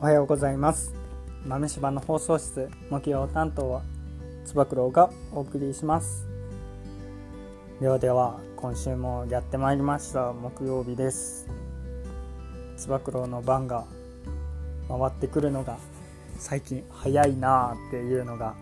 [0.00, 0.94] おはようございます。
[1.44, 3.82] 豆柴の放送室木曜担当は
[4.44, 6.24] つば九郎がお送りします。
[7.80, 11.48] ではでは今週もやってまいりました木曜日です。
[12.76, 13.86] つば九郎の番が
[14.86, 15.76] 回ってくるのが
[16.38, 18.54] 最近早いなあっていうのが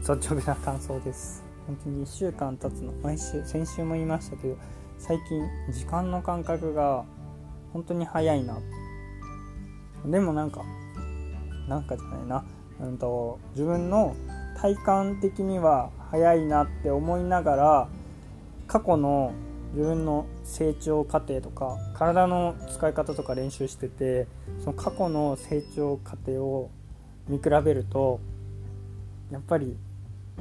[0.00, 1.42] 率直な感想です。
[1.66, 4.58] 本当に1週間経つの毎週先週も言いましたけど
[4.98, 7.06] 最近時間の感覚が
[7.72, 8.58] 本当に早いな。
[10.04, 10.62] でもなんか
[11.68, 12.44] なんかじゃないな、
[12.80, 14.14] うんと、自分の
[14.60, 17.88] 体感的には早いなって思いながら
[18.66, 19.32] 過去の
[19.72, 24.28] 自分の成長過程とか体の使い方とか練習してて
[24.60, 26.70] その過去の成長過程を
[27.28, 28.20] 見比べると
[29.32, 29.76] やっぱり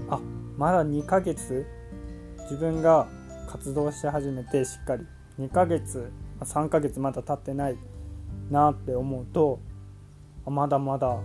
[0.09, 0.19] あ
[0.57, 1.65] まだ2ヶ月
[2.43, 3.07] 自分が
[3.49, 5.05] 活動し始めてしっかり
[5.39, 6.11] 2ヶ月
[6.41, 7.77] 3ヶ月まだ経ってない
[8.49, 9.59] なって思うと
[10.45, 11.17] まだまだ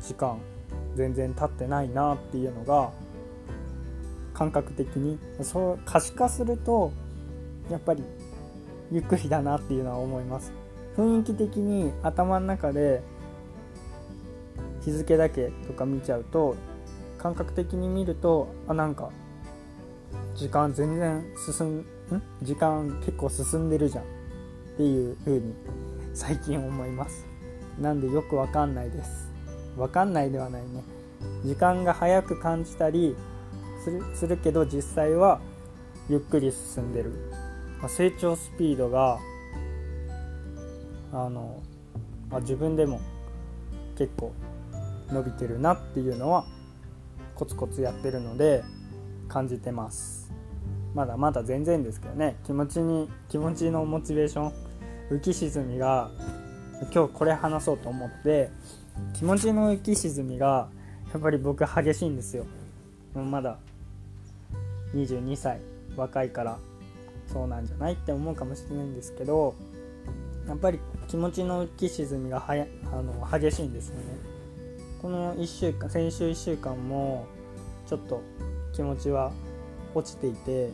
[0.00, 0.38] 時間
[0.94, 2.90] 全然経ってないなっていうのが
[4.34, 6.92] 感覚的にそう可視化すると
[7.70, 8.04] やっぱり
[8.90, 10.52] ゆっくりだなっていうのは思います。
[10.96, 13.02] 雰囲気的に頭の中で
[14.84, 16.56] 日付だけとか見ちゃうと
[17.18, 19.10] 感覚的に見るとあなんか
[20.34, 21.86] 時間全然進ん
[22.42, 24.17] 時間結構進んでるじゃん。
[24.78, 25.54] っていう風に
[26.14, 27.26] 最近思います。
[27.80, 29.28] なんでよくわかんないです。
[29.76, 30.84] わかんないではないね。
[31.44, 33.16] 時間が早く感じたり
[33.82, 35.40] するするけど実際は
[36.08, 37.10] ゆっくり進んでる、
[37.80, 39.18] まあ、成長スピードが
[41.12, 41.60] あの、
[42.30, 43.00] まあ、自分でも
[43.96, 44.32] 結構
[45.10, 46.46] 伸びてるなっていうのは
[47.34, 48.62] コツコツやってるので
[49.26, 50.30] 感じてます。
[50.94, 52.36] まだまだ全然ですけどね。
[52.44, 54.67] 気持ちに気持ちのモチベーション
[55.10, 56.10] 浮き沈みが
[56.92, 58.50] 今日これ話そうと思って
[59.14, 60.68] 気持ちの浮き沈みが
[61.12, 62.46] やっぱり僕激しいんですよ。
[63.14, 63.58] まだ
[64.94, 65.60] 22歳
[65.96, 66.58] 若いから
[67.26, 69.54] そうなんじゃないって思うかもしれないんですけど
[70.46, 70.78] やっぱり
[71.08, 74.02] 気持ちの浮き沈みがはやあの激しいんですよね。
[75.00, 77.26] この1週間先週1週間も
[77.86, 78.22] ちょっと
[78.72, 79.32] 気持ちは
[79.94, 80.70] 落ちていて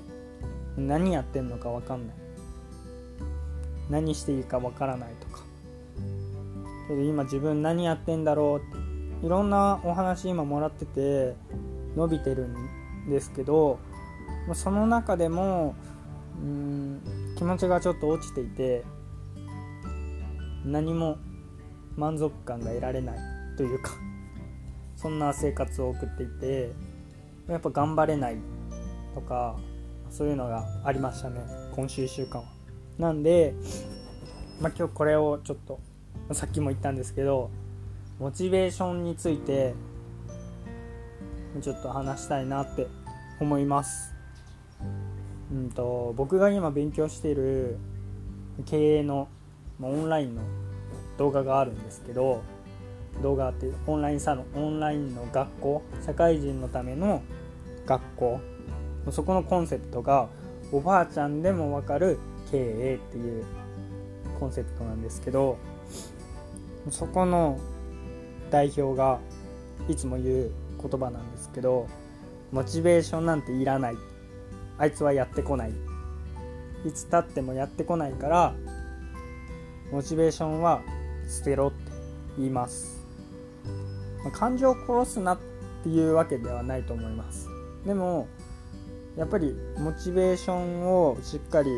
[0.76, 2.23] 何やってんのか分かんない。
[3.91, 5.43] 何していいか分からないとか
[6.89, 11.34] けど今自分何やってんだろうっていろんなお話今もらってて
[11.97, 13.78] 伸びてるんですけど
[14.55, 15.75] その中でも
[16.43, 18.84] うん気持ちがちょっと落ちていて
[20.65, 21.19] 何も
[21.97, 23.19] 満足感が得られない
[23.56, 23.93] というか
[24.97, 26.72] そんな生活を送っていて
[27.49, 28.39] やっぱ頑張れない
[29.15, 29.56] とか
[30.11, 31.41] そういうのがありましたね
[31.75, 32.53] 今週1週間は。
[32.99, 33.55] なんで、
[34.60, 35.81] まあ、今日これをちょっと
[36.32, 37.50] さっきも言ったんですけど
[38.19, 39.75] モチベーションについて
[41.60, 42.87] ちょっと話したいなって
[43.41, 44.15] 思います。
[45.53, 47.78] うんと僕が今勉強している
[48.65, 49.28] 経営の
[49.81, 50.43] オンラインの
[51.19, 52.43] 動画があるんですけど
[53.22, 57.22] 動画っていうオンラインサロンオンラインの学校社会人のための
[57.87, 58.41] 学校
[59.10, 60.28] そこのコンセプトが
[60.72, 62.19] おばあちゃんでもわかる
[62.54, 63.44] 経営っていう
[64.38, 65.59] コンセプトなんですけど
[66.91, 67.59] そこの
[68.50, 69.19] 代表が
[69.88, 71.88] いつも言う言葉なんですけど
[72.53, 73.97] モチベーションなんていらない。
[74.78, 75.72] あいつはやってこない。
[76.84, 78.54] いつ経ってもやってこないから
[79.91, 80.82] モチベーションは
[81.28, 81.91] 捨てろって
[82.38, 83.04] 言います。
[84.32, 85.38] 感情を殺すなっ
[85.82, 87.48] ていうわけではないと思います。
[87.84, 88.28] でも
[89.16, 91.71] やっぱりモチベーションをしっかり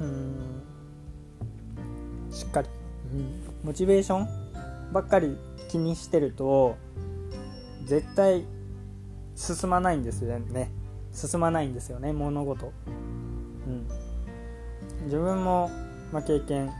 [0.00, 0.62] うん。
[2.30, 2.68] しっかり、
[3.12, 4.28] うん、モチベーション
[4.92, 5.36] ばっかり
[5.68, 6.76] 気にしてると
[7.84, 8.44] 絶対
[9.34, 10.70] 進まないんですよね。
[11.12, 12.72] 進まないんですよね物事。
[13.66, 13.86] うん。
[15.04, 15.70] 自分も、
[16.12, 16.72] まあ、経験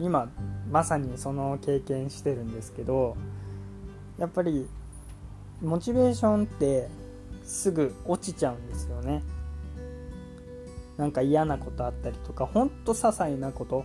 [0.00, 0.30] 今
[0.70, 3.16] まさにその経験してるんですけど
[4.18, 4.68] やっぱり
[5.60, 6.88] モチベーションって
[7.44, 9.22] すぐ落ちちゃうんですよね
[11.02, 13.84] なんか嫌なことあったりとかほんと些細なこと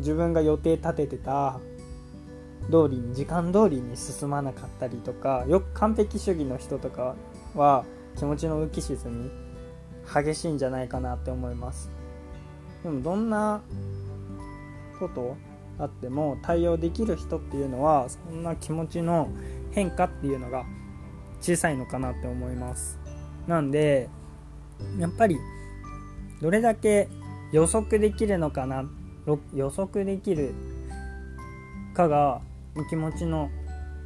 [0.00, 1.58] 自分が予定立ててた
[2.66, 7.16] 通りに時間通りに進まなかったりとかよく完璧主義の人とか
[7.54, 7.86] は
[8.18, 9.30] 気持ちの浮き沈み
[10.04, 11.90] 激しいんじゃないかなって思います。
[12.82, 13.62] でもどんな
[14.98, 15.38] こと
[15.78, 19.30] あっても対応できる人っていうのはそんな気持ちの
[19.70, 20.66] 変化っていうのが
[21.40, 22.98] 小さいのかなって思います。
[23.46, 24.10] なんで
[24.98, 25.38] やっぱり
[26.40, 27.08] どれだけ
[27.52, 28.84] 予測できるのかな？
[29.54, 30.54] 予測できる
[31.94, 32.40] かが
[32.88, 33.50] 気持ちの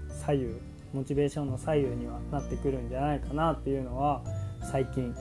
[0.09, 0.47] 左右
[0.93, 4.23] モチベーションの左右にはなってくるんじゃないかなっていうのは
[4.63, 5.15] 最近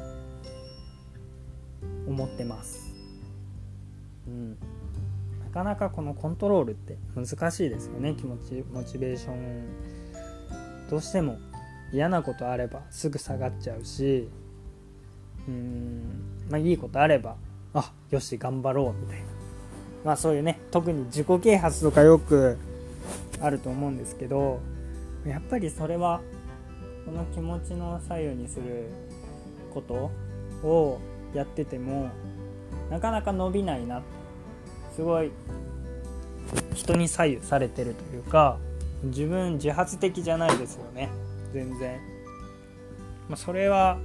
[2.07, 2.93] 思ってます。
[4.27, 4.57] うん、な
[5.53, 8.15] かなかこのコントロールって難しいですよね。
[8.15, 9.63] 気持ちモチベーション。
[10.89, 11.37] どうしても
[11.91, 14.29] 嫌なことあればすぐ下がっちゃうし
[15.47, 16.03] うん。
[16.49, 17.35] まあいいことあれば
[17.73, 19.25] あよし頑張ろうみたいな。
[20.05, 22.57] まあそういうね特に自己啓発とかよく
[23.41, 24.59] あると思うんですけど
[25.25, 26.21] やっぱりそれは
[27.05, 28.89] この気持ちの左右にする
[29.73, 30.11] こと
[30.67, 30.99] を
[31.33, 32.09] やってても
[32.89, 34.01] なかなか伸びないな。
[34.95, 35.31] すごい
[36.75, 38.59] 人に左右されてるというか
[39.03, 41.09] 自分自発的じゃないですよね。
[41.51, 41.99] 全然、
[43.27, 43.97] まあ、それは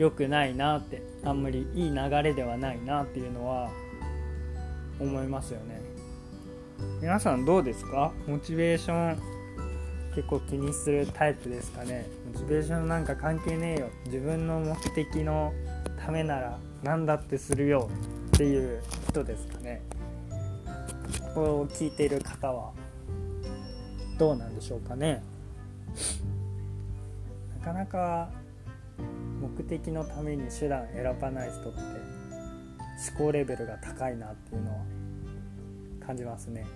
[0.00, 3.68] 良くないなってあんまりいい流れではないなっていうのは
[4.98, 5.78] 思いますよね。
[7.02, 8.10] 皆さんどうですか？
[8.26, 9.18] モチベーション
[10.14, 12.06] 結構気にするタイプですかね？
[12.32, 13.90] モチベーションなんか関係ねえよ。
[14.06, 15.52] 自分の目的の
[16.02, 17.90] ためなら何だってするよ
[18.34, 19.82] っていう人ですかね？
[21.34, 22.72] これを聞いている方は
[24.18, 25.22] どうなんでしょうかね？
[27.58, 28.30] なかなか
[29.40, 34.78] 目的のために手段選ばない人って思考レベルが高いなっていうのは
[36.06, 36.66] 感じますね。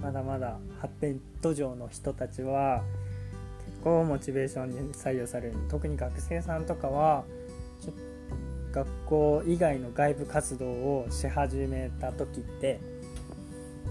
[0.00, 2.82] まだまだ発展途上の人たちは
[3.64, 7.24] 結構モチベーションに左右される特に学生さんとかは
[8.72, 12.78] 学校以外の外部活動をし始めた時って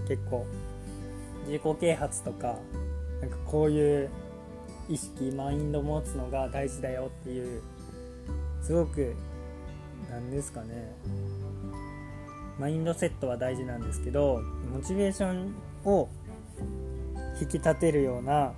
[0.06, 0.46] 結構
[1.46, 2.56] 自己啓発とか
[3.20, 4.10] なんかこういう
[4.88, 7.62] 意識マインド持つのが大事だよっていう
[8.62, 9.14] すごく
[10.10, 10.94] 何ですかね。
[12.58, 14.40] マインドセットは大事なんですけど
[14.72, 15.54] モチベーション
[15.84, 16.08] を
[17.40, 18.52] 引き立てるような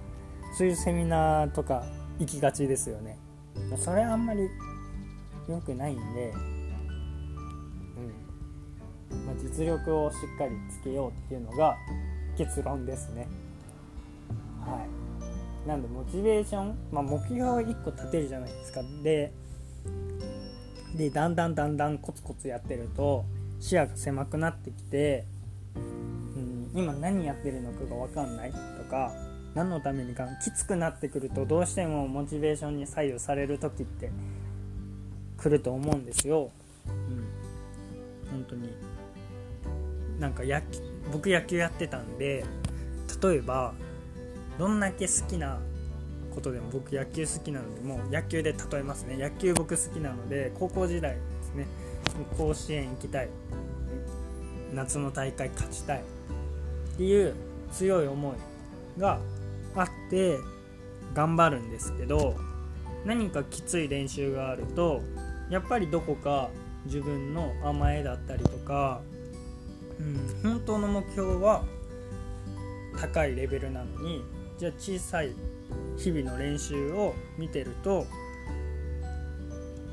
[0.57, 1.85] そういうセミナーとか
[2.19, 3.19] 行きがちですよね。
[3.77, 4.49] それあんまり
[5.49, 6.35] 良くないんで、う
[9.15, 9.27] ん。
[9.27, 11.77] まあ、実力をしっかりつけようっていうのが
[12.37, 13.29] 結論ですね。
[14.61, 14.98] はい。
[15.69, 19.33] なんでモチベーション、まあ、目標を1個立てるじゃないですかで
[20.97, 23.27] でだんだんだんだんコツコツやってると
[23.61, 25.27] 視野が狭くなってきて、
[25.77, 28.57] うん、今何やってるのかが分かんないと
[28.91, 29.13] か
[29.55, 34.11] 何のためにかきつくなってくるとどうしてもモチベーションに左右される時って
[35.37, 36.51] 来ると思うんですよ。
[36.87, 37.29] うん、
[38.31, 38.71] 本当に
[40.19, 40.63] なんか野
[41.13, 42.47] 僕野球やってたんで
[43.23, 43.75] 例えば
[44.59, 45.61] どんだけ好きな
[46.35, 49.17] ことでも僕野球好きなのでもう野球で例えますね。
[49.17, 51.67] 野球僕好きなので高校時代ですね。
[52.37, 53.29] 甲子園行きたい。
[54.75, 56.01] 夏の大会勝ちたい。
[56.01, 57.35] っていう
[57.73, 59.21] 強い思いが
[59.77, 60.39] あって
[61.15, 62.35] 頑張るんですけど
[63.05, 65.03] 何かきつい練習があると
[65.51, 66.51] やっぱりどこか
[66.87, 69.01] 自分の甘えだったりとか、
[70.01, 71.65] うん、本当の目標は
[73.01, 74.25] 高いレベルなのに
[74.59, 75.33] じゃあ小さい
[75.97, 78.07] 日々の練習を見てると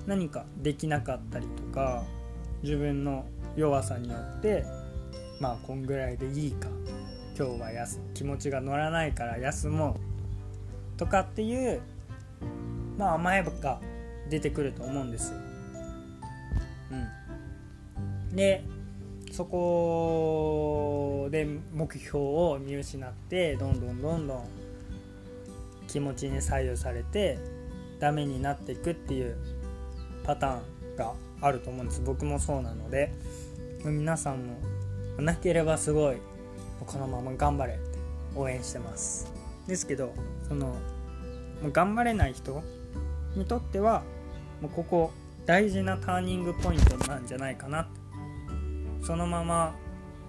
[0.07, 2.03] 何かできなかったりとか
[2.63, 4.65] 自分の弱さによって
[5.39, 6.67] まあこんぐらいでいいか
[7.37, 9.99] 今日は休気持ちが乗らないから休も
[10.95, 11.81] うとかっていう
[12.97, 13.79] まあ甘えが
[14.29, 15.37] 出てくると思うんですよ。
[18.29, 18.63] うん、で
[19.35, 24.47] そこで目標を見失ってどんどんどんどん
[25.89, 27.37] 気持ちに左右されて
[27.99, 29.35] ダメになっていくっていう
[30.23, 31.11] パターンが
[31.41, 32.01] あると思うんです。
[32.05, 33.11] 僕もそうなので
[33.83, 34.55] 皆さんも
[35.21, 36.17] なければすごい
[36.85, 37.99] このまま頑張れって
[38.37, 39.29] 応援してます。
[39.67, 40.13] ですけど
[40.47, 40.75] そのも
[41.67, 42.63] う頑張れない人
[43.35, 44.03] にとっては
[44.61, 45.11] もうここ
[45.45, 47.87] 大事なターニングポイントなんじゃないかなっ
[49.05, 49.75] そのまま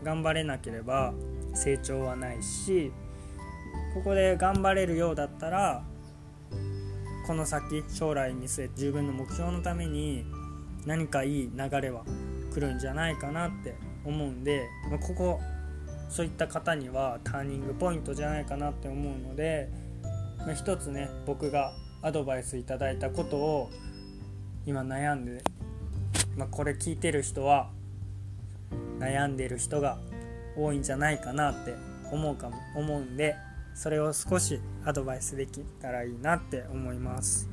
[0.05, 1.15] 頑張れなければ
[1.55, 2.93] 成長はないし
[3.95, 5.83] ここで頑張れるようだったら
[7.27, 10.27] この先将来見据えて自分の目標のために
[10.85, 12.05] 何かいい流れは
[12.53, 15.41] 来るんじゃないかなって思うんで、まここ
[16.09, 19.71] そういった方にはターニングポイントじゃないかなって思うので、
[20.39, 23.71] まあ、一つね僕がアドバイスいただいたことを
[24.67, 25.43] 今悩んで、
[26.37, 27.71] まあ、これ聞いてる人は
[28.99, 29.99] 悩んでる人が
[30.57, 31.75] 多いんじゃないかなって
[32.11, 33.37] 思うかも思うんで
[33.75, 37.49] それを少しアドバイスできたらいいなって思います。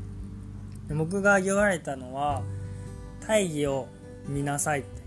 [0.90, 2.44] 僕が言われたのは
[3.28, 3.88] 大義を
[4.28, 5.04] 見なさいって。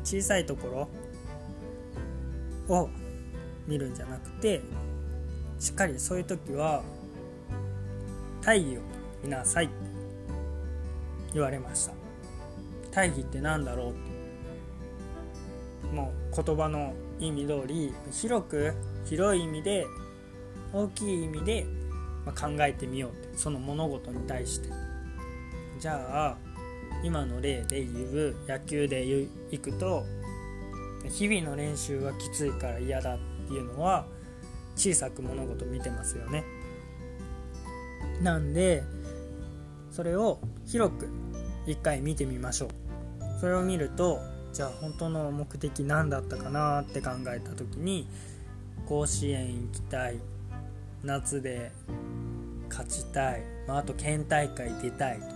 [0.00, 0.88] 小さいとこ
[2.68, 2.88] ろを
[3.66, 4.60] 見るんじゃなくて
[5.58, 6.82] しっかりそういう時は
[8.42, 8.80] 大義を
[9.22, 9.74] 見なさいって
[11.32, 11.92] 言われました。
[12.90, 14.13] 大義って何だろうって。
[15.94, 18.74] もう言葉の意味通り広く
[19.04, 19.86] 広い意味で
[20.72, 21.66] 大きい意味で
[22.26, 24.68] 考えてみようってその物事に対して。
[25.78, 26.36] じゃあ
[27.02, 29.04] 今の例で言う野球で
[29.50, 30.04] いくと
[31.10, 34.06] 日々の練習はきついから嫌だっていうのは
[34.76, 36.44] 小さく物事見てますよね。
[38.22, 38.82] なんで
[39.90, 41.08] それを広く
[41.66, 42.68] 一回見てみましょう。
[43.40, 44.20] それを見ると
[44.54, 48.06] じゃあ本当の目的何だったかなって考えた時に
[48.86, 50.20] 甲子園行きたい
[51.02, 51.72] 夏で
[52.70, 55.32] 勝ちたい、まあ、あと県大会出たいとか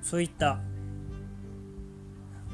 [0.00, 0.60] そういった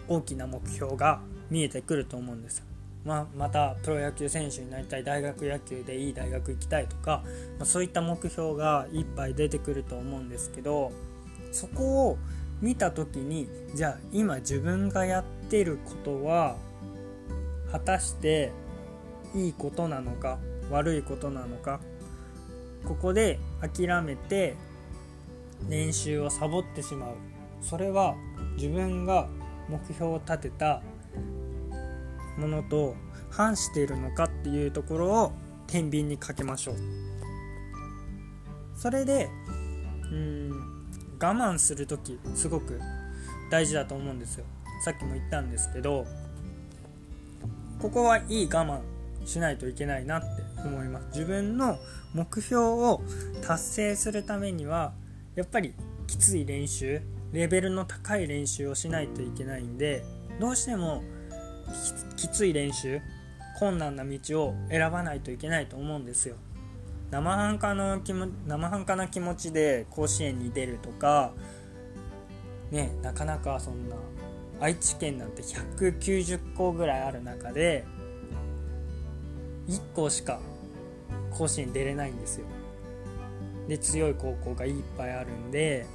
[0.08, 2.64] 大きな目標が見えてくると思うんですよ。
[3.04, 7.22] まあ、またプロ野球選手になりたい大学野球でいい大学行きたいとか、
[7.58, 10.90] まあ、そういった目標がいっぱい出てくると思うんですけど
[11.52, 12.18] そこを
[12.60, 16.56] 見た時にじゃあ今自分がやってることは
[17.70, 18.52] 果たして
[19.34, 20.38] いいことなのか
[20.70, 21.80] 悪いことなのか
[22.84, 24.56] ここで諦めて
[25.68, 27.10] 練習をサボってしまう。
[27.60, 28.14] それは
[28.56, 29.28] 自分が
[29.68, 30.82] 目標を立てた
[32.38, 32.94] ものと
[33.30, 35.32] 反しているのかっていうところを
[35.66, 36.76] 天秤にかけましょう。
[38.76, 39.28] それで
[40.12, 40.75] うん
[41.20, 42.80] 我慢する時すごく
[43.50, 44.44] 大事だと思うんですよ。
[44.84, 46.06] さっきも言ったんですけど
[47.80, 48.80] ここはいい我慢
[49.26, 50.26] しないといけないなって
[50.64, 51.06] 思います。
[51.08, 51.78] 自分の
[52.14, 53.02] 目標を
[53.42, 54.92] 達成するためには
[55.34, 55.74] やっぱり
[56.06, 57.00] きつい練習
[57.32, 60.04] レベルの高い練習をしないといけないんで
[60.40, 61.02] どうしても
[62.16, 63.00] きつい練習
[63.58, 66.36] 困難な道を選ばないといけないと思うんですよ。
[67.10, 71.32] 生半可の気も生半可な気持ちで甲子園に出るとか
[72.70, 73.96] ねなかなかそんな
[74.60, 77.84] 愛知県なんて190校ぐらいある中で
[79.68, 80.40] 1校しか
[81.30, 82.46] 甲子園出れないんですよ。
[83.68, 85.86] で強い高校がいっぱいあるんで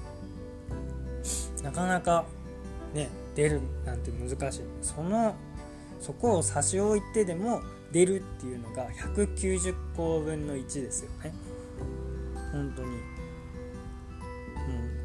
[1.63, 2.25] なかなか
[2.93, 4.61] ね出るなんて難しい。
[4.81, 5.35] その
[5.99, 11.33] そこを差し置いてでも出るっていうのが190個分の1ですよね。
[12.51, 12.91] 本当に、う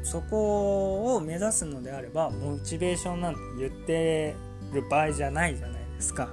[0.01, 4.35] ん、そこを目指すのであればモチベーションなんて言って
[4.73, 6.29] る場合じゃないじゃないですか。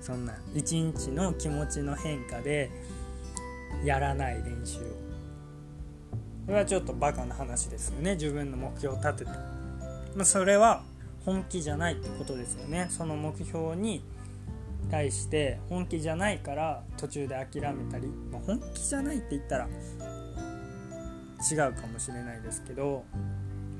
[0.00, 2.70] そんな一日の気持ちの変化で
[3.84, 4.82] やらない練習を。
[6.46, 8.14] これはちょっとバカな話ですよね。
[8.14, 9.30] 自分の目標を立てて、
[10.14, 10.84] まあ、それは
[11.24, 12.86] 本気じゃないってことですよね。
[12.88, 14.04] その目標に
[14.90, 19.68] 対して本気じゃないから途中で諦めたり、まあ、本気じゃないって言ったら
[21.50, 23.04] 違うかもしれないですけど、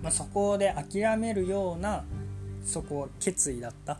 [0.02, 2.04] まあ、そこで諦めるような
[2.64, 3.98] そこは決意だったっ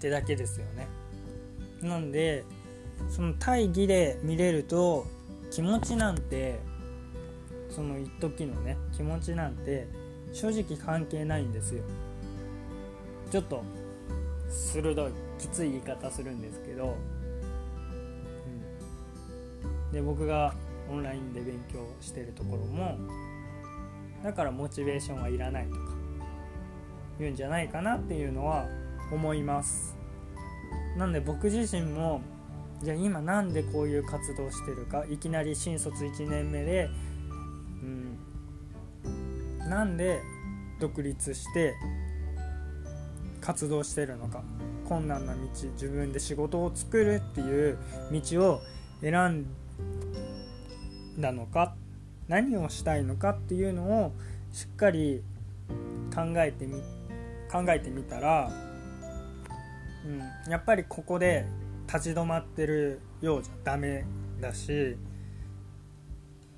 [0.00, 0.86] てだけですよね。
[1.82, 2.44] なんで
[3.08, 5.06] その大義で見れると
[5.50, 6.60] 気持ちなんて
[7.70, 9.86] その一時のね気持ちなんて
[10.32, 11.82] 正直関係ないんですよ。
[13.30, 13.62] ちょっと
[14.48, 15.27] 鋭い。
[15.38, 16.96] きつい言い方するんですけど、
[19.86, 20.54] うん、で僕が
[20.90, 22.98] オンラインで勉強してるところも
[24.22, 25.80] だからモチベーションはいらないとか
[27.18, 28.66] 言うんじゃないかなっていうのは
[29.12, 29.96] 思います。
[30.96, 32.20] なんで僕自身も
[32.82, 36.88] じゃあ今なんでこういう活動してるかいきなり新卒1年目で、
[37.82, 38.18] うん、
[39.68, 40.20] なんで
[40.80, 41.74] 独立して
[43.40, 44.42] 活動してるのか。
[44.88, 47.78] 困難な道自分で仕事を作るっていう
[48.10, 48.60] 道を
[49.02, 49.46] 選ん
[51.20, 51.74] だのか
[52.26, 54.12] 何をしたいのかっていうのを
[54.50, 55.22] しっかり
[56.14, 56.80] 考えてみ
[57.52, 58.50] 考えてみたら、
[60.06, 61.46] うん、やっぱりここで
[61.86, 64.06] 立ち止まってるようじゃダメ
[64.40, 64.96] だし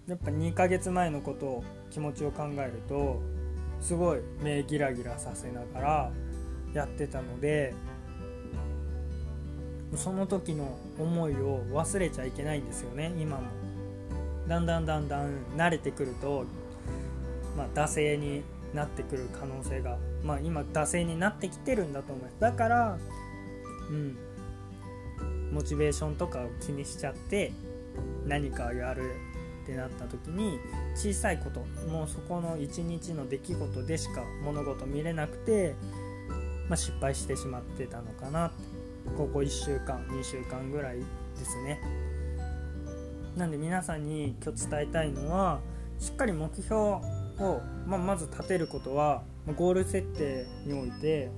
[0.06, 3.20] やっぱ2ヶ月前のことを気持ちを考えると
[3.80, 6.10] すごい目ギラギラさせながら
[6.74, 7.74] やってたので
[9.96, 13.42] その時の思いを忘れちゃいけないんですよね今も。
[14.46, 16.44] だんだんだんだん慣れてくると、
[17.56, 18.42] まあ、惰性に
[18.74, 19.98] なってくる可能性が。
[20.24, 22.40] まあ今惰性になってきてるんだと思います。
[22.40, 22.98] だから
[23.90, 24.16] うん。
[25.52, 27.52] モチベーションとかを気にしちゃって
[28.24, 29.16] 何かやる
[29.64, 30.60] ってなった時に
[30.94, 35.74] 小さいこともうそこの一日の出来事でしか物事見れなくて
[36.70, 38.79] まあ、失敗してしまってたのかなって。
[39.16, 41.04] ここ1週間2週間ぐらいで
[41.44, 41.80] すね。
[43.36, 45.60] なんで皆さんに今日伝えたいのは
[45.98, 47.00] しっかり目標を、
[47.86, 49.22] まあ、まず立てることは
[49.56, 51.30] ゴール設定において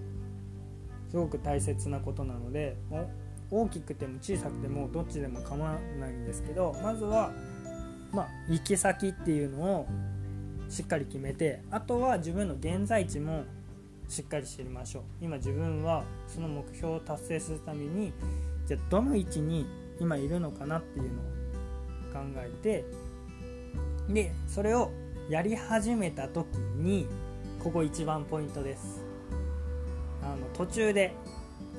[1.10, 2.76] すごく大切なことなので
[3.50, 7.32] 大きくても小さくてもどっちでも構わないんですけどまずは、
[8.12, 9.86] まあ、行き先っていうのを
[10.68, 13.44] しっかり決めてあとは自分の現在地も
[14.08, 15.02] しっかり知りましょう。
[15.20, 18.12] 今自分はその目標を達成するために
[18.66, 19.66] じゃあどの位置に
[20.00, 21.24] 今いるのかなっていうのを
[22.12, 22.84] 考えて
[24.08, 24.90] でそれを
[25.28, 27.06] やり始めた時に
[27.62, 29.02] ここ一番ポイントです。
[30.22, 31.14] あの途中で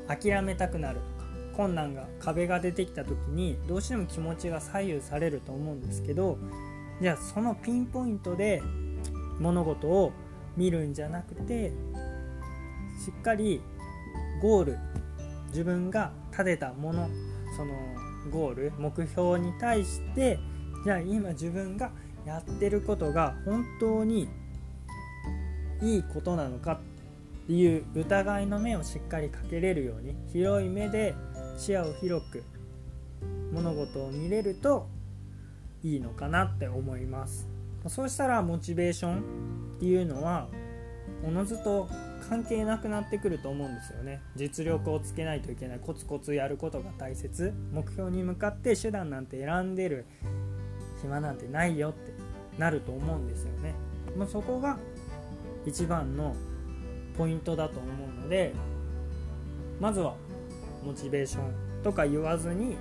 [0.08, 6.38] 諦めたくなるとか困難が壁が出てきた時にどうしても気持ちが左右されると思うんですけど
[7.02, 8.62] じゃあそのピンポイントで
[9.40, 10.12] 物事を
[10.58, 11.72] 見るんじゃなくて
[13.04, 13.62] しっかり
[14.42, 14.78] ゴール
[15.48, 17.10] 自分が立てたもの
[17.58, 17.74] その
[18.32, 20.40] ゴール目標に対して
[20.86, 21.92] じゃあ今自分が
[22.26, 24.30] やってることが本当に
[25.82, 26.74] いいことなのか
[27.44, 31.14] っていう疑いの目をしっかりかけれるように広い目で
[31.58, 32.44] 視野を広く
[33.52, 34.88] 物事を見れると
[35.84, 37.50] いいのかなって思います。
[37.88, 39.20] そうしたらモチベーション
[39.76, 40.48] っていうのは
[41.26, 41.90] おのずと
[42.30, 44.22] 関係なくなってくると思うんですよね。
[44.36, 47.54] 実力をつけないといけないコツコツやることが大切。
[47.72, 50.06] 目標に向かって手段なんて選んでる
[51.02, 52.14] 暇なんてないよって
[52.58, 53.74] なると思うんですよね。
[54.18, 54.78] もうそこが
[55.66, 56.36] 一番の
[57.18, 58.54] ポイントだと思うので
[59.80, 60.16] まずは
[60.84, 62.78] モチベーションとか言わずに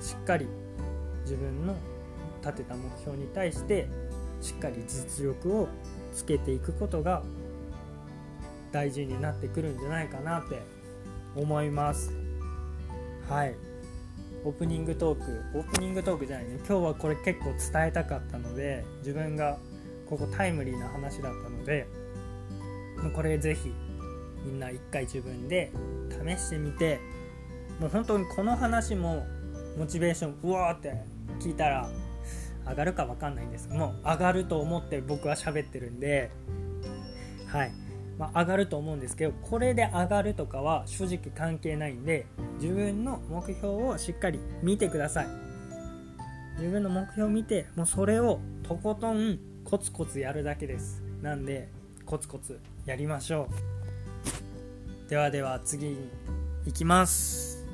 [0.00, 0.46] しっかり
[1.22, 1.74] 自分の
[2.42, 3.88] 立てた目標に対して
[4.40, 5.68] しっかり実力を
[6.12, 7.22] つけていくことが
[8.72, 10.62] 大事になってくるんじゃないかなって
[11.36, 12.12] 思います。
[13.28, 13.54] はい。
[14.44, 15.58] オープニングトーク。
[15.58, 16.56] オープニングトークじゃないね。
[16.66, 19.58] 今日はこれ結構伝えたかったので自分が
[20.10, 21.86] ここタイムリーな話だったので
[23.14, 23.72] これぜひ
[24.44, 25.70] みんな一回自分で
[26.10, 27.00] 試してみて
[27.78, 29.24] もう本当にこの話も
[29.78, 30.94] モチベーションうわーって
[31.38, 31.88] 聞いたら
[32.68, 36.30] 上がるか分かんないんですもう上がると思って僕は喋ってるんで
[37.46, 37.72] はい。
[38.20, 42.26] まあ、上がると思うんですけどこれで上がるとかは正直関係ないんで
[42.60, 45.26] 自分の目標をしっかり見てください。
[46.58, 51.02] 自分の目標を見てもうそれをとことんコツコツやるだけです。
[51.22, 51.70] なんで
[52.04, 53.48] コツコツやりましょ
[55.06, 55.08] う。
[55.08, 56.10] ではでは次に
[56.66, 57.66] 行きます。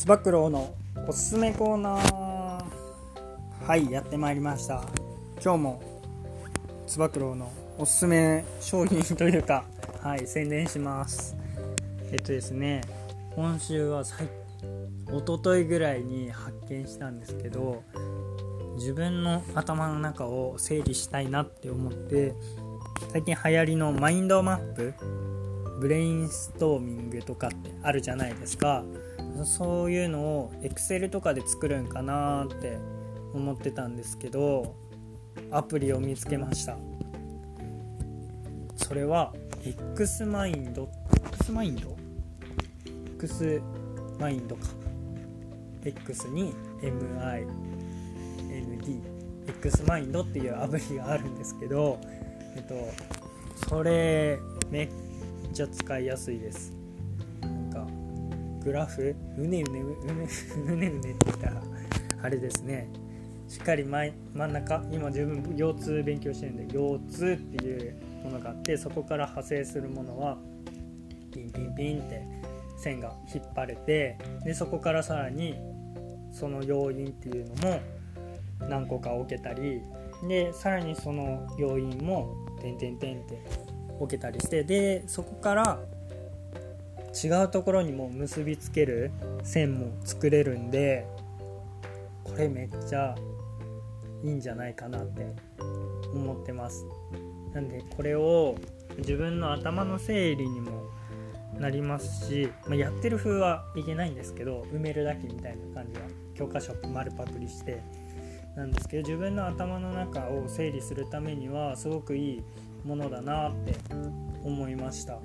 [0.00, 0.74] つば九郎の
[1.06, 2.64] おすすめコーナー。
[3.66, 4.82] はいやってまいりました。
[5.44, 5.82] 今日も
[6.86, 9.66] つば九郎のおすすめ商品というか
[10.02, 11.36] はい宣伝します。
[12.10, 12.80] えっとですね
[13.36, 17.82] 今週は最一昨日ぐらいに発見したんですけど
[18.76, 22.32] 自分の頭の中を整理したいなって思って
[23.12, 24.94] 最近流行りのマインドマップ
[25.78, 28.82] ブレインストーミングとかってあるじゃないですか。
[29.44, 32.78] そういうのを Excel とかで作るんかなって
[33.34, 34.74] 思ってたんですけど
[35.50, 36.76] アプリを見つけました。
[38.76, 39.32] それは
[39.64, 40.88] X マインド
[41.32, 41.96] ？X マインド
[43.16, 43.62] ？X
[44.18, 44.62] マインドか。
[45.84, 47.48] X に MIND
[49.48, 51.98] X マインドっていうアプリがあるんですけど
[52.56, 52.74] えっと
[53.68, 54.38] それ
[54.70, 54.88] めっ
[55.52, 56.79] ちゃ使いやすいです。
[58.70, 59.16] グラフ？
[59.36, 61.60] うねうねうねうねうねって言ったら
[62.22, 62.88] あれですね。
[63.48, 70.38] しっかり真真ん中今自分腰痛勉強してるんで腰痛っていうものがあってそこから派生するものは
[71.32, 72.24] ピンピンピンって
[72.78, 75.56] 線が引っ張れてでそこからさらに
[76.30, 77.80] その要因っていうのも
[78.68, 79.82] 何個か置けたり
[80.28, 83.42] でさらにその要因も点点点って
[83.98, 85.80] 置けたりしてでそこから
[87.12, 89.10] 違うところにも結びつける
[89.42, 91.06] 線も作れるんで
[92.24, 93.14] これめっちゃ
[94.22, 95.26] いいんじゃないかなって
[96.12, 96.84] 思ってます
[97.52, 98.56] なんでこれを
[98.98, 100.84] 自分の頭の整理にも
[101.58, 107.82] なりますし、まあ、やってる風はいけないんですけど埋めるだけみたいな感じは教科書丸パクリして
[108.56, 112.42] なんですけど自分の頭の中を整理するためにはすごくいい
[112.84, 113.74] ものだなって
[114.42, 115.18] 思いました。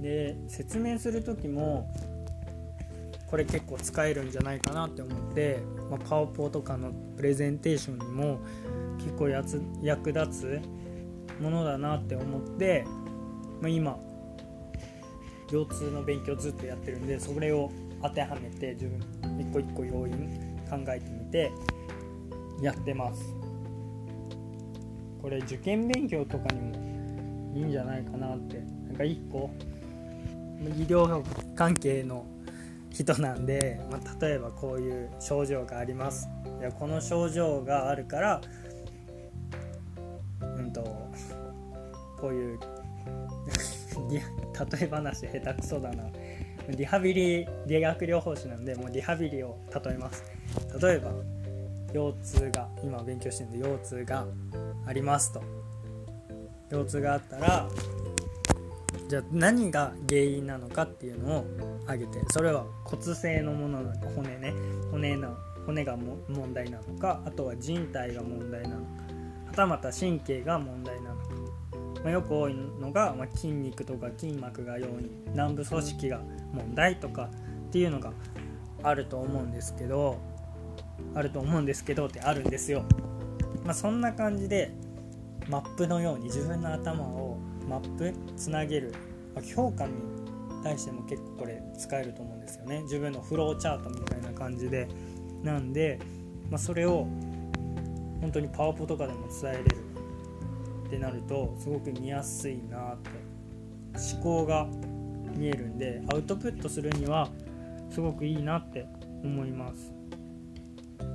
[0.00, 1.90] で説明する時も
[3.26, 8.40] これ結構使えるんじゃないかなって思って、まあ、パワポとかのプレゼンテーションにも
[8.98, 10.60] 結構やつ役立つ
[11.40, 12.84] ものだなって思って、
[13.60, 13.98] まあ、今
[15.48, 17.70] 腰痛の勉強ずっとやってるんでそれを
[18.02, 20.12] 当てはめて自分一個一個要因
[20.70, 21.52] 考えてみて
[22.62, 23.34] やってます。
[25.20, 29.50] これ受験勉強とかにもいいんじゃないかなってなんか一個
[30.60, 31.22] 医療
[31.54, 32.26] 関係の
[32.90, 36.28] 人なんで、まあ、例えばこういう症状があります。
[36.60, 38.40] いやこの症状があるから
[40.40, 40.82] うんと
[42.18, 42.58] こういう
[44.10, 44.18] 例
[44.82, 46.04] え話下手くそだな。
[46.68, 50.24] リハビリ理学療法士なんでもうリハビリを例えます。
[50.80, 51.12] 例えば
[51.92, 54.26] 腰痛が今勉強してるんで腰痛が
[54.86, 55.42] ありますと。
[56.70, 57.68] 腰痛があったら
[59.08, 61.46] じゃあ何が原因なのかっていうのを
[61.84, 64.52] 挙げてそれは骨性のものなのか骨ね
[64.90, 68.80] 骨の骨が問題なのかあとは人体が問題なのか
[69.48, 71.22] はたまた神経が問題なのか、
[72.02, 76.20] まあ、よく多いのが、まあ、筋肉とか筋膜が要因軟部組織が
[76.52, 77.30] 問題とか
[77.68, 78.12] っていうのが
[78.82, 80.18] あると思うんですけど
[81.14, 82.84] あると思うんですけどってあるんですよ。
[83.64, 84.70] まあ、そんな感じで
[85.48, 87.25] マップのように自分の頭を
[87.66, 88.94] マップつなげる、
[89.34, 89.92] ま、評価に
[90.62, 92.82] 対しても結構これ使えると思うんですよね。
[92.82, 94.88] 自分のフローチャートみたいな感じで。
[95.42, 95.98] なんで、
[96.50, 97.06] まあ、それを
[98.20, 99.76] 本当にパワポとかでも伝えれる
[100.86, 103.10] ってなるとすごく見やすいなって
[104.14, 104.66] 思考が
[105.36, 107.28] 見えるんでアウトプットするには
[107.90, 108.86] すごくいいなって
[109.22, 109.92] 思います。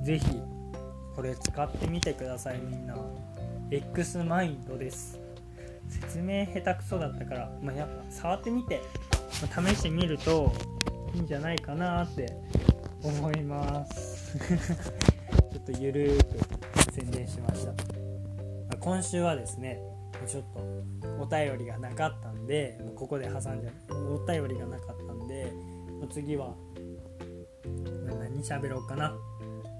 [0.04, 0.42] 是非
[1.16, 2.96] これ使ってみてくださいみんな。
[3.70, 5.21] X マインドです。
[5.92, 8.82] 説明下手くそだったから、まあ、やっぱ触ってみて、
[9.42, 10.54] まあ、試してみると
[11.14, 12.34] いいんじゃないかなって
[13.04, 14.38] 思います。
[15.52, 16.24] ちょっとゆるー
[16.86, 17.78] く宣伝しました、ま
[18.74, 19.80] あ、今週はですね
[20.26, 20.60] ちょっと
[21.20, 24.14] お便りがなかったんでここで挟んじゃう。
[24.14, 25.52] お便りがなかったんで
[26.10, 26.56] 次は
[28.08, 29.14] 何喋ろうかな。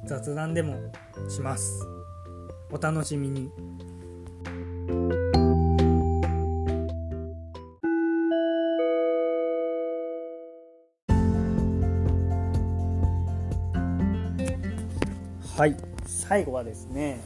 [0.06, 0.92] 雑談でも
[1.30, 1.86] します。
[2.72, 3.52] お楽しみに。
[15.62, 15.78] はい。
[16.08, 17.20] 最後はですね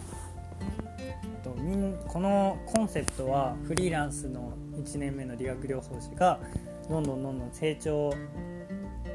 [2.06, 6.42] このコンセプトはフリーランスの1年目の理学療法士が
[6.90, 8.14] どんどんどんどん成長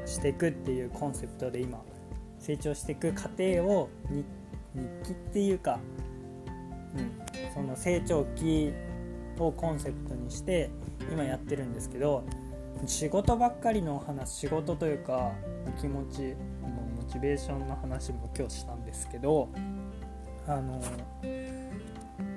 [0.07, 1.83] していくっていうコンセプトで今
[2.39, 4.25] 成長していく過程を日
[5.03, 5.77] 記っていうか、
[6.97, 8.73] うん、その成長期
[9.37, 10.71] をコンセプトにして
[11.11, 12.23] 今やってるんですけど
[12.87, 15.33] 仕事ばっかりのお話仕事というか
[15.79, 16.33] 気持ち
[17.01, 19.49] モチベーションの話も今日したんですけど
[20.47, 20.79] あの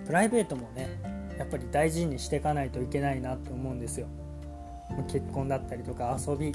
[0.06, 0.88] プライベートもね
[1.38, 4.06] やっぱり大事にしていかないといけないなって思うんですよ。
[5.08, 6.54] 結婚だったりとか遊び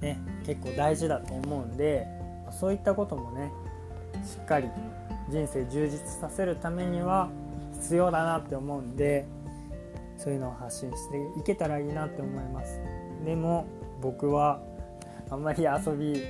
[0.00, 2.06] ね結構大事だと思うんで
[2.50, 3.50] そういったこともね
[4.24, 4.68] しっかり
[5.30, 7.30] 人生充実させるためには
[7.72, 9.26] 必要だなって思うんで
[10.16, 12.80] そういうのを発信していけたらいいなって思います。
[13.24, 13.66] でも
[14.00, 14.60] 僕は
[15.30, 16.24] あんまり遊び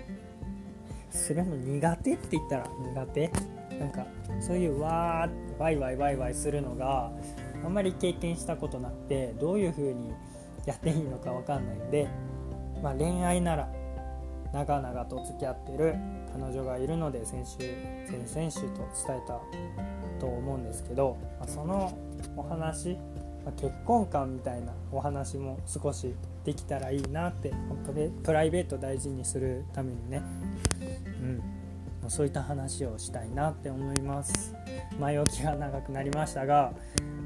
[1.10, 3.30] するの苦手って言ったら苦手？
[3.78, 4.06] なんか
[4.40, 7.10] そういうわーワイワイワイワイするのが
[7.64, 10.12] あんまり経験したことなくてどういう風に
[10.66, 12.08] やっていいのか分かんないんで、
[12.82, 13.68] まあ、恋愛なら
[14.52, 15.94] 長々と付き合ってる
[16.32, 17.58] 彼女がいるので先週
[18.06, 18.66] 先々週と
[19.06, 19.40] 伝えた
[20.20, 21.96] と思うんですけど、まあ、その
[22.36, 22.98] お話、
[23.44, 27.52] まあ、結婚観みたいなお話も少しできたらいいなって
[28.22, 30.22] プライベート大事にするためにね。
[32.02, 34.54] うん、そういった話をしたいなって思います。
[34.98, 36.72] 前置きが長くなりましたが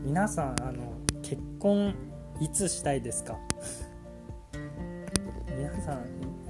[0.04, 1.94] 皆さんあの結婚
[2.40, 3.38] いつしたいですか？
[5.56, 6.00] 皆さん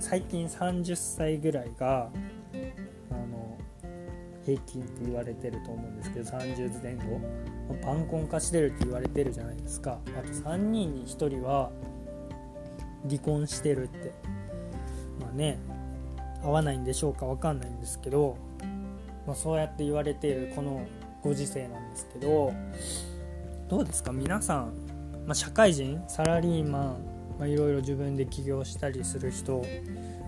[0.01, 2.11] 最近30歳ぐらいが
[3.11, 3.59] あの
[4.45, 7.21] 平均って言われてると思うんですけど30前後。
[7.83, 9.99] 晩婚化してるって言われてるじゃないですか。
[10.19, 11.71] あと3人に1人は
[13.09, 14.13] 離婚してるって。
[15.21, 15.59] まあね
[16.43, 18.37] 合わないんでしょうか分かんないんですけど、
[19.27, 20.87] まあ、そうやって言われているこの
[21.23, 22.53] ご時世なんですけど
[23.69, 24.75] どうですか皆さん、
[25.27, 26.99] まあ、社会人サラリーマ
[27.41, 29.65] ンいろいろ自分で起業したりする人、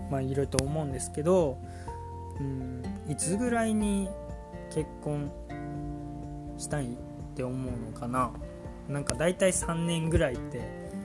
[0.09, 1.59] まあ、いると思うんですけど
[2.39, 4.09] うんいつぐらいに
[4.73, 5.31] 結婚
[6.57, 6.87] したいっ
[7.35, 8.31] て思うのかな。
[8.89, 10.61] なんか大体3年ぐらいって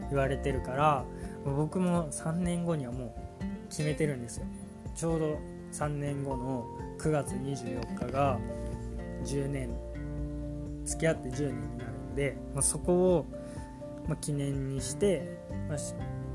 [0.09, 1.05] 言われてるから
[1.45, 4.47] 僕も3年後にはもう決めてるんですよ。
[4.95, 5.39] ちょうど
[5.73, 6.67] 3年後の
[6.99, 8.39] 9月24日が
[9.25, 9.71] 10年
[10.85, 13.27] 付き合って10年になるんで、まあ、そこを、
[14.07, 15.79] ま、記念にして、まあ、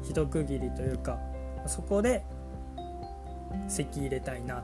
[0.03, 1.19] 一区切りというか、
[1.57, 2.23] ま、そこで
[3.67, 4.63] 籍入れたいな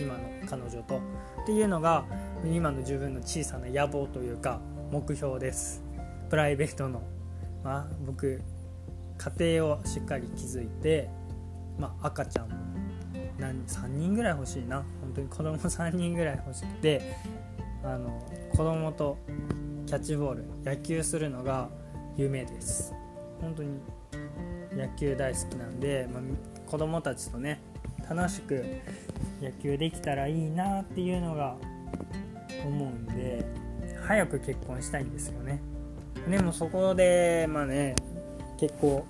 [0.00, 1.00] 今の彼女と
[1.42, 2.04] っていうのが
[2.44, 5.82] 今の自分の小さな野望というか目標です。
[6.28, 7.02] プライベートの、
[7.62, 8.40] まあ、僕
[9.20, 11.10] 家庭をしっかり築いて、
[11.78, 12.54] まあ、赤ちゃんも
[13.38, 14.82] 何3人ぐらい欲しいな。
[15.02, 17.16] 本当に子供 3人ぐらい欲しくて
[17.84, 19.18] あの子供と
[19.86, 21.68] キャッチボール野球するのが
[22.16, 22.94] 夢です。
[23.42, 23.78] 本当に
[24.74, 26.22] 野球大好きなんで、まあ、
[26.70, 27.60] 子供たちとね
[28.08, 28.64] 楽しく
[29.42, 31.56] 野球できたらいいなっていうのが
[32.64, 33.44] 思うんで
[34.02, 35.60] 早く結婚したいんですよね。
[36.28, 37.94] でもそこでまあね
[38.60, 39.06] 結構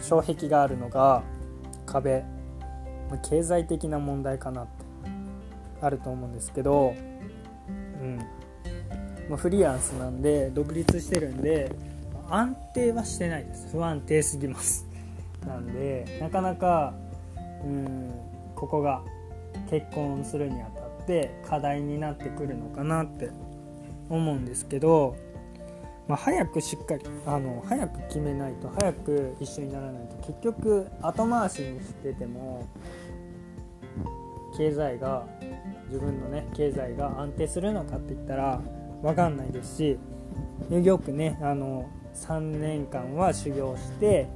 [0.00, 1.22] 障壁があるのが
[1.84, 2.24] 壁。
[3.28, 4.84] 経済的な問題かなって。
[5.80, 6.94] あると思うんですけど。
[7.68, 7.72] う
[8.04, 8.18] ん。
[9.28, 11.74] まあ、フリーランスなんで独立してるんで
[12.28, 13.68] 安定はしてないです。
[13.72, 14.86] 不安定すぎます。
[15.46, 16.94] なんでなかなか
[17.64, 18.10] うん
[18.54, 19.02] ここが
[19.68, 23.30] 結婚するにあたって課題になってくるのかなって
[24.08, 25.16] 思うんですけど、
[26.06, 32.68] まあ、早くしっかりあの早く決めないと早く一緒にならないと結局後回しにしてても
[34.56, 35.26] 経済が
[35.88, 38.60] 自分のね経済が安定するのかって言ったら
[39.02, 39.98] 分かんないですし
[40.70, 44.28] よくねあの3年間は修行して、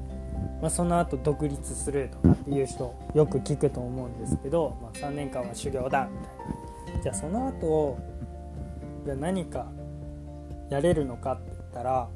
[0.61, 7.02] まあ、その後独立するとかっていう人よく聞くと思うんですけど、まあ、3年間は修行だみたいな。
[7.02, 7.98] じゃあその後
[9.04, 9.66] じゃ何か
[10.70, 11.40] やれるのかっ
[11.79, 12.09] ったら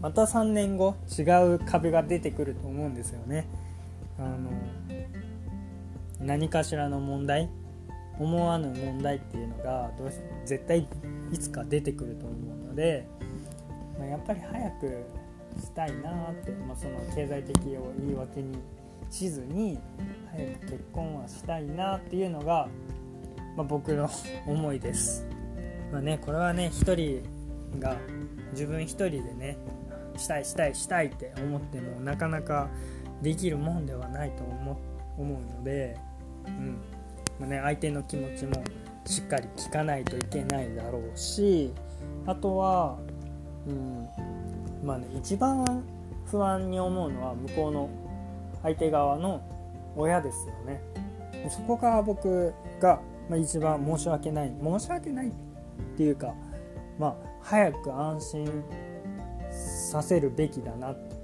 [0.00, 1.22] また3年後違
[1.54, 3.46] う壁が出てくると思うんですよね。
[4.18, 4.50] あの
[6.20, 7.48] 何かしらの問題
[8.18, 10.86] 思わぬ問題っていうのがどうし絶対
[11.32, 12.34] いつか出てくると思
[12.64, 13.06] うので、
[13.98, 15.04] まあ、やっぱり早く
[15.60, 18.58] したいなって、まあ、その経済的を言い訳に
[19.10, 19.78] しずに
[20.30, 22.68] 早く結婚はしたいなっていうのが、
[23.56, 24.08] まあ、僕の
[24.46, 25.26] 思いです。
[25.90, 27.22] まあね、これはね一人
[27.78, 27.96] が
[28.52, 29.56] 自分一人でね
[30.16, 32.68] したいしたいしたいって思ってもなかなか
[33.22, 34.76] できるもんではないと思
[35.18, 35.96] うので、
[36.46, 36.78] うん。
[37.38, 38.62] まあね、相手の気持ちも
[39.06, 41.72] しっかり聞かないといけないだろうし
[42.26, 42.98] あとは、
[43.66, 44.08] うん。
[44.84, 45.84] まあね、一番
[46.26, 47.90] 不安に思うのは向こうの
[48.62, 49.40] 相手側の
[49.96, 50.82] 親ですよね。
[51.48, 54.52] そこが僕が、まあ、一番申し訳ない。
[54.62, 55.32] 申し訳ないっ
[55.96, 56.34] ていうか
[56.98, 58.64] まあ早く安心
[59.50, 61.16] させるべきだなって、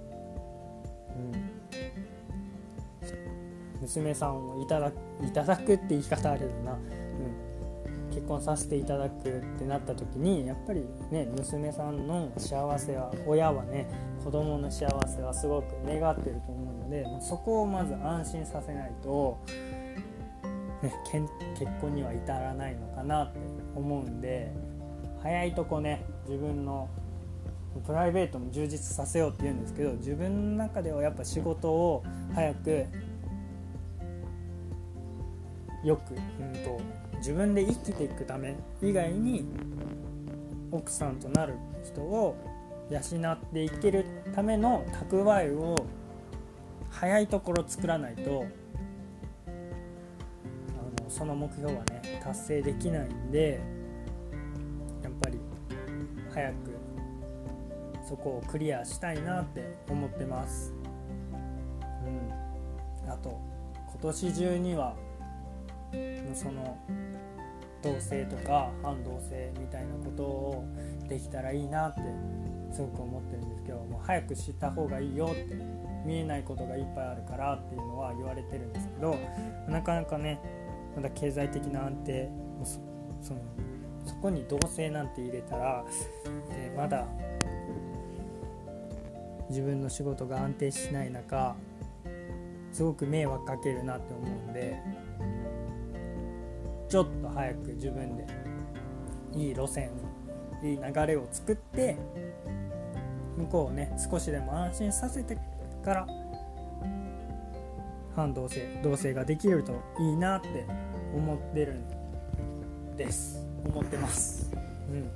[3.03, 7.49] うん、娘さんをいただいただくって言い方あるよな、うん。
[8.11, 13.89] 結婚させていただくってなった時にやっぱりね娘さんの幸せは親はね
[14.25, 19.39] 子供の幸せはすごく願ってると思うのでそこをまず安心させないと、
[20.83, 20.93] ね、
[21.59, 23.39] 結婚には至らないのかなって
[23.77, 24.53] 思うんで
[25.23, 26.89] 早いとこね自分の
[27.87, 32.05] プライベートも充実させようって言うんですけど自分の中ではやっぱ仕事を
[32.35, 32.87] 早く
[35.85, 36.81] よく、うんと、
[37.19, 39.47] 自分で生きていくため以外に
[40.71, 41.55] 奥さんとなる
[41.85, 42.37] 人を
[42.91, 43.01] 養
[43.33, 44.05] っていける
[44.35, 45.77] ための蓄えを
[46.91, 48.45] 早いところ作らないと
[49.47, 53.61] あのその目標はね達成できないんで
[56.39, 56.79] 早く
[58.09, 60.73] そこをクリアしたいなって思ってます。
[63.05, 63.41] うん、あと
[63.91, 64.95] 今年中には
[66.35, 66.79] その
[67.83, 70.65] 同性とか反同性みたいなことを
[71.09, 72.03] できたらいいなって
[72.73, 75.57] すごく思ってるんですけどもう早く知った方がいいよって
[76.07, 79.17] 見えないことがいっぱいあるからっていうのは言われてるんですけど
[79.69, 80.41] なかなかね
[80.95, 82.31] まだ経済的な安定
[82.63, 82.81] そ
[83.23, 83.41] その
[84.09, 85.85] そこに同性なんて入れたら
[86.49, 87.07] でまだ
[89.51, 91.55] 自分の仕事が安定しない中
[92.73, 94.81] すごく迷惑かけるなって思うんで
[96.89, 98.27] ちょっと早く自分で
[99.35, 99.91] いい路線
[100.63, 101.97] いい流れを作って
[103.37, 105.37] 向こうをね少しでも安心させて
[105.85, 106.07] から
[108.17, 110.67] 反同性同性ができるといいなって
[111.15, 113.48] 思ってるんです。
[113.65, 114.51] 思ってます。
[114.91, 115.11] うん。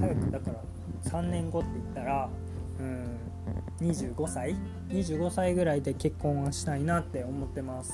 [0.00, 0.62] 早くだから
[1.04, 2.28] 3年後って言ったら
[2.80, 3.18] うん
[3.80, 4.56] 25歳
[4.88, 7.92] ？25歳ぐらいで結婚はしたいなって思ってます。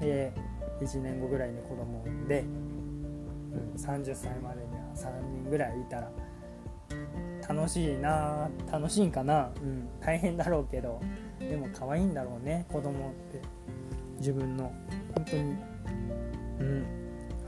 [0.00, 0.32] で
[0.80, 6.10] 1年後ぐらいに子供を産んで、うん、30歳までには3人ぐらいいたら
[7.48, 11.00] 楽しいな楽しいんかな、うん、大変だろうけど
[11.40, 13.58] でも可愛いんだろうね子供って。
[14.18, 14.72] 自分の。
[15.14, 15.56] 本当に。
[16.60, 16.97] うん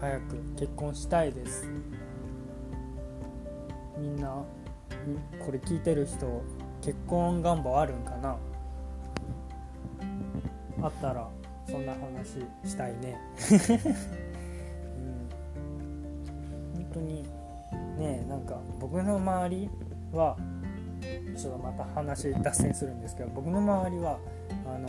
[0.01, 1.69] 早く結婚したいです。
[3.99, 4.29] みんな
[5.45, 6.43] これ聞いてる人
[6.81, 8.37] 結婚願望あるんかな？
[10.83, 11.29] あったら
[11.69, 13.21] そんな話したいね、
[13.59, 15.01] う
[16.79, 17.23] ん、本当に
[17.99, 19.69] ねなんか僕の周り
[20.13, 20.39] は
[21.37, 24.19] ちょっとまた話脱線するんですけど僕の周りは
[24.67, 24.89] あの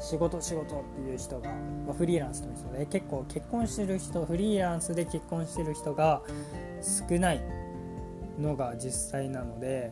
[0.00, 1.50] 仕事仕事っていう人が、
[1.86, 6.22] まあ、フリーランスの人で結構結婚してる人フリーランスで結婚してる人が
[7.08, 7.40] 少ない
[8.38, 9.90] のが実際なので、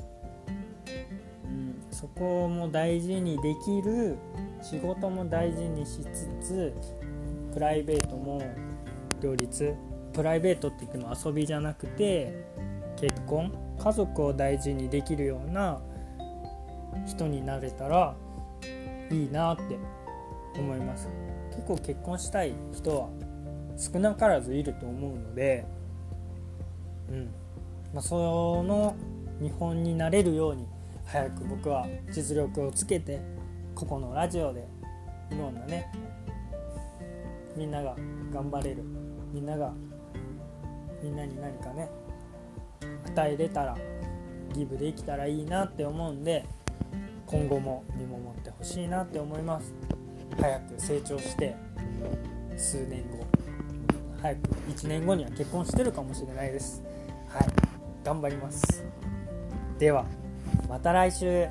[1.44, 4.16] うん、そこも大事にできる
[4.62, 6.74] 仕事も大事にしつつ
[7.52, 8.42] プライベートも
[9.20, 9.74] 両立。
[10.12, 12.44] プライベートって言っても遊びじゃなくて
[12.96, 13.52] 結婚。
[13.78, 15.80] 家族を大事にできるような
[17.06, 18.14] 人になれたら
[19.10, 19.78] いいなって
[20.58, 21.08] 思います。
[21.50, 23.08] 結構結婚したい人は
[23.76, 25.64] 少なからずいると思うので
[27.10, 27.30] うん。
[27.94, 28.94] まあ、その
[29.40, 30.66] 見本になれるように
[31.06, 33.20] 早く僕は実力をつけて
[33.74, 34.66] ここのラジオで
[35.30, 35.90] いろんなね
[37.56, 37.96] みんなが
[38.32, 38.82] 頑張れる
[39.32, 39.72] みんなが
[41.02, 41.88] みんなに何かね
[43.06, 43.76] 与えれたら
[44.54, 46.44] ギブできたらいいなって思うんで
[47.26, 49.74] 今後も見守ってほしいなって思います。
[50.40, 51.54] 早く成長して
[52.56, 53.24] 数年後
[54.20, 56.82] 早く1年後には結婚してるかもしれないです。
[57.28, 57.46] はい。
[58.04, 58.84] 頑張ります。
[59.78, 60.04] では
[60.68, 61.48] また来週。